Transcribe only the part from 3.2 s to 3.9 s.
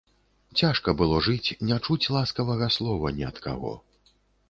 ні ад каго.